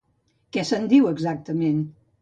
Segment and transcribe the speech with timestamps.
[0.57, 1.89] Què se'n diu, exactament?